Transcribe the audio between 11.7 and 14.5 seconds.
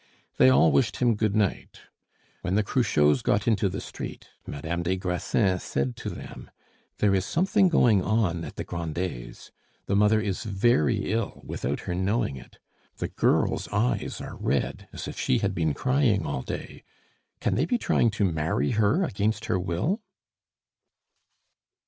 her knowing it. The girl's eyes are